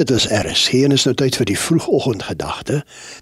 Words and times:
Dit 0.00 0.10
is 0.10 0.24
RSG 0.24 0.72
en 0.86 0.94
is 0.96 1.02
nou 1.04 1.12
tyd 1.20 1.34
vir 1.36 1.46
die 1.50 1.56
vroegoggendgedagte. 1.60 2.78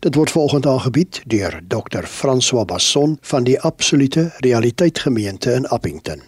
Dit 0.07 0.15
word 0.15 0.31
volgende 0.31 0.69
aangebied 0.71 1.17
deur 1.33 1.57
Dr. 1.67 2.07
François 2.07 2.63
Basson 2.63 3.17
van 3.27 3.43
die 3.49 3.57
Absolute 3.67 4.29
Realiteit 4.47 5.01
Gemeente 5.03 5.51
in 5.59 5.67
Appington. 5.75 6.23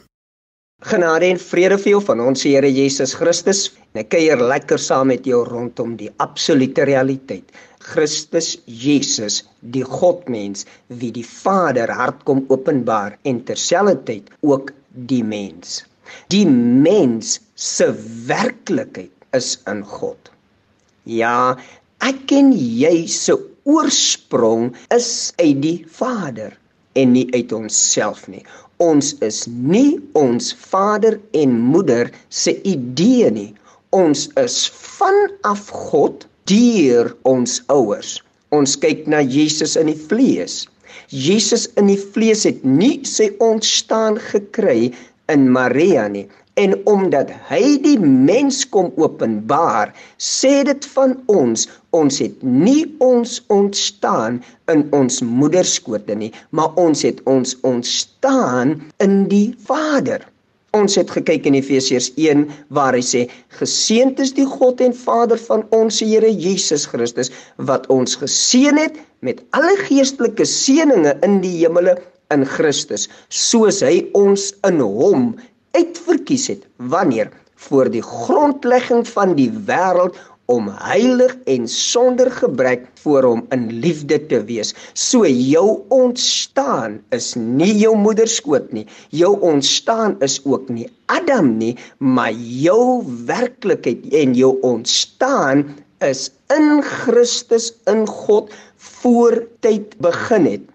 Genade 0.83 1.29
en 1.31 1.39
vrede 1.39 1.79
vir 1.85 1.93
jou 1.93 2.01
van 2.09 2.25
ons 2.25 2.43
Here 2.43 2.73
Jesus 2.75 3.15
Christus. 3.21 3.61
Ek 3.95 4.11
kuier 4.17 4.43
lekker 4.43 4.83
saam 4.83 5.13
met 5.13 5.31
jou 5.31 5.45
rondom 5.47 5.95
die 6.01 6.11
absolute 6.27 6.89
realiteit. 6.91 7.55
Christus 7.93 8.57
Jesus, 8.67 9.45
die 9.61 9.87
Godmens 9.87 10.67
wie 10.89 11.13
die 11.15 11.27
Vader 11.29 11.95
hart 11.95 12.27
kom 12.27 12.43
openbaar 12.51 13.15
en 13.23 13.45
terselfdertyd 13.47 14.35
ook 14.43 14.75
die 15.07 15.23
mens. 15.23 15.85
Die 16.35 16.49
mens 16.51 17.39
se 17.55 17.93
werklikheid 18.27 19.15
is 19.39 19.55
in 19.71 19.87
God. 19.87 20.32
Ja, 21.09 21.57
ek 21.99 22.31
en 22.37 22.53
jy 22.55 23.07
se 23.11 23.35
oorsprong 23.67 24.73
is 24.95 25.33
uit 25.41 25.63
die 25.63 25.79
Vader 25.91 26.55
en 26.95 27.15
nie 27.17 27.27
uit 27.35 27.53
onsself 27.57 28.29
nie. 28.29 28.45
Ons 28.83 29.13
is 29.23 29.45
nie 29.47 30.01
ons 30.19 30.53
vader 30.59 31.19
en 31.39 31.55
moeder 31.73 32.11
se 32.29 32.55
idee 32.67 33.31
nie. 33.31 33.51
Ons 33.95 34.29
is 34.41 34.57
vanaf 34.75 35.69
God 35.71 36.27
deur 36.51 37.13
ons 37.29 37.61
ouers. 37.71 38.17
Ons 38.51 38.75
kyk 38.83 39.07
na 39.07 39.23
Jesus 39.23 39.77
in 39.79 39.91
die 39.93 39.99
vlees. 39.99 40.65
Jesus 41.13 41.69
in 41.81 41.91
die 41.93 42.01
vlees 42.01 42.43
het 42.49 42.65
nie 42.65 42.99
sy 43.09 43.31
ontstaan 43.45 44.19
gekry 44.33 44.91
in 45.35 45.51
Maria 45.53 46.07
nie. 46.09 46.27
En 46.61 46.75
omdat 46.85 47.31
hy 47.49 47.79
die 47.81 47.97
mens 48.01 48.61
kom 48.69 48.91
openbaar, 49.01 49.95
sê 50.21 50.61
dit 50.69 50.89
van 50.95 51.15
ons, 51.33 51.65
ons 51.97 52.19
het 52.21 52.43
nie 52.45 52.85
ons 53.01 53.39
ontstaan 53.53 54.43
in 54.73 54.85
ons 54.93 55.23
moederskote 55.25 56.17
nie, 56.19 56.29
maar 56.53 56.77
ons 56.81 57.07
het 57.09 57.25
ons 57.25 57.57
ontstaan 57.65 58.77
in 59.01 59.23
die 59.33 59.55
Vader. 59.65 60.29
Ons 60.77 60.97
het 60.97 61.11
gekyk 61.13 61.49
in 61.49 61.57
Efesiërs 61.57 62.11
1 62.21 62.47
waar 62.77 62.97
hy 62.97 63.03
sê 63.05 63.27
geseënd 63.59 64.21
is 64.25 64.33
die 64.37 64.47
God 64.49 64.81
en 64.85 64.95
Vader 64.97 65.41
van 65.49 65.65
ons 65.77 66.01
Here 66.01 66.31
Jesus 66.33 66.87
Christus 66.89 67.33
wat 67.71 67.89
ons 67.93 68.17
geseën 68.21 68.81
het 68.81 68.97
met 69.21 69.43
alle 69.57 69.75
geestelike 69.85 70.47
seënings 70.49 71.21
in 71.29 71.41
die 71.45 71.59
hemele 71.59 71.99
in 72.35 72.45
Christus 72.49 73.09
soos 73.29 73.83
hy 73.85 74.03
ons 74.19 74.51
in 74.69 74.81
hom 74.81 75.33
uitverkies 75.77 76.49
het 76.53 76.67
wanneer 76.93 77.31
voor 77.69 77.89
die 77.93 78.03
grondlegging 78.03 79.07
van 79.09 79.37
die 79.39 79.51
wêreld 79.69 80.19
om 80.51 80.67
heilig 80.83 81.33
en 81.49 81.69
sonder 81.71 82.29
gebrek 82.35 82.85
voor 83.03 83.25
hom 83.25 83.43
in 83.55 83.69
liefde 83.85 84.19
te 84.29 84.41
wees. 84.49 84.73
So 84.99 85.27
jou 85.27 85.83
ontstaan 85.95 86.99
is 87.15 87.33
nie 87.37 87.73
jou 87.81 87.95
moeder 87.97 88.29
skoot 88.29 88.73
nie. 88.75 88.85
Jou 89.15 89.37
ontstaan 89.41 90.19
is 90.27 90.41
ook 90.45 90.69
nie 90.69 90.89
Adam 91.13 91.55
nie, 91.61 91.77
maar 91.99 92.35
jou 92.35 93.05
werklikheid 93.29 94.05
en 94.23 94.35
jou 94.37 94.57
ontstaan 94.67 95.65
is 96.03 96.29
in 96.53 96.83
Christus 96.83 97.71
in 97.91 98.05
God 98.11 98.53
voor 98.77 99.43
tyd 99.65 99.95
begin 100.03 100.49
het. 100.51 100.72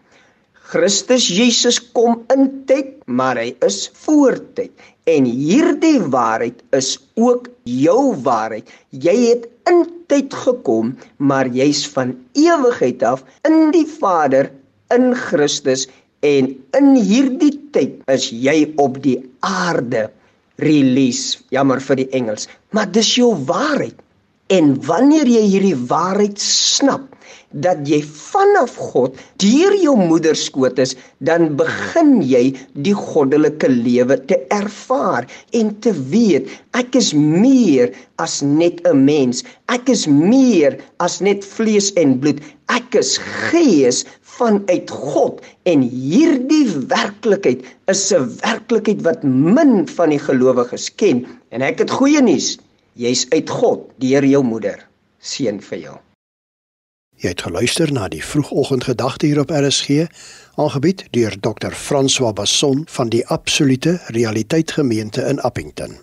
Christus 0.67 1.29
Jesus 1.31 1.77
kom 1.95 2.25
in 2.33 2.49
tyd, 2.67 2.97
maar 3.07 3.39
hy 3.39 3.53
is 3.63 3.85
voor 4.03 4.35
tyd. 4.57 4.73
En 5.07 5.23
hierdie 5.23 6.01
waarheid 6.11 6.59
is 6.75 6.97
ook 7.15 7.47
jou 7.63 8.11
waarheid. 8.25 8.67
Jy 8.91 9.15
het 9.29 9.45
in 9.71 9.85
tyd 10.11 10.35
gekom, 10.35 10.91
maar 11.23 11.47
jy's 11.55 11.85
van 11.93 12.17
ewigheid 12.35 13.05
af 13.07 13.23
in 13.47 13.71
die 13.71 13.85
Vader 13.87 14.51
in 14.91 15.13
Christus 15.15 15.87
en 16.27 16.51
in 16.75 16.89
hierdie 16.99 17.53
tyd 17.71 18.03
is 18.11 18.27
jy 18.31 18.57
op 18.81 18.99
die 19.03 19.21
aarde 19.47 20.09
release. 20.63 21.39
Jammer 21.55 21.79
vir 21.83 22.01
die 22.03 22.09
Engels, 22.17 22.49
maar 22.75 22.91
dis 22.91 23.13
jou 23.15 23.31
waarheid. 23.47 23.95
En 24.47 24.75
wanneer 24.87 25.27
jy 25.27 25.43
hierdie 25.43 25.75
waarheid 25.89 26.39
snap, 26.39 27.17
dat 27.51 27.79
jy 27.87 28.01
vanaf 28.03 28.75
God 28.91 29.15
deur 29.39 29.75
jou 29.79 29.95
moeder 29.99 30.35
skoot 30.35 30.79
is, 30.83 30.93
dan 31.23 31.55
begin 31.59 32.17
jy 32.23 32.51
die 32.75 32.95
goddelike 32.95 33.69
lewe 33.71 34.17
te 34.29 34.39
ervaar 34.55 35.27
en 35.55 35.71
te 35.83 35.93
weet 36.11 36.51
ek 36.79 36.95
is 36.99 37.13
meer 37.15 37.93
as 38.23 38.41
net 38.43 38.83
'n 38.87 39.05
mens. 39.05 39.43
Ek 39.67 39.89
is 39.89 40.07
meer 40.07 40.77
as 40.99 41.19
net 41.21 41.43
vlees 41.43 41.91
en 41.95 42.19
bloed. 42.19 42.39
Ek 42.67 42.95
is 42.95 43.17
gees 43.49 44.03
vanuit 44.37 44.91
God 44.91 45.41
en 45.65 45.81
hierdie 45.81 46.67
werklikheid 46.91 47.63
is 47.87 48.11
'n 48.11 48.27
werklikheid 48.43 49.01
wat 49.03 49.23
min 49.23 49.87
van 49.87 50.09
die 50.09 50.19
gelowiges 50.19 50.89
ken. 50.95 51.25
En 51.51 51.61
ek 51.61 51.79
het 51.79 51.91
goeie 51.91 52.21
nuus. 52.21 52.57
Jy's 52.97 53.27
uit 53.29 53.49
God 53.49 53.91
deur 54.01 54.25
jou 54.25 54.41
moeder. 54.43 54.79
Seën 55.21 55.59
vir 55.61 55.77
jou. 55.83 55.97
Jy 57.21 57.29
het 57.33 57.43
geluister 57.45 57.91
na 57.93 58.07
die 58.09 58.23
vroegoggendgedagte 58.25 59.29
hier 59.29 59.41
op 59.41 59.53
RSG, 59.53 60.07
aangebied 60.57 61.05
deur 61.13 61.37
Dr. 61.41 61.77
François 61.77 62.33
Basson 62.33 62.83
van 62.89 63.13
die 63.13 63.21
Absolute 63.33 63.99
Realiteit 64.17 64.71
Gemeente 64.71 65.21
in 65.29 65.41
Appington. 65.41 65.97